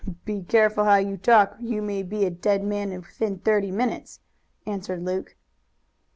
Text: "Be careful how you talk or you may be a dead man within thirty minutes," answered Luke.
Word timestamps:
"Be 0.25 0.41
careful 0.41 0.85
how 0.85 0.95
you 0.95 1.15
talk 1.15 1.59
or 1.59 1.61
you 1.61 1.79
may 1.79 2.01
be 2.01 2.25
a 2.25 2.31
dead 2.31 2.63
man 2.63 2.89
within 2.89 3.37
thirty 3.37 3.69
minutes," 3.69 4.19
answered 4.65 5.03
Luke. 5.05 5.35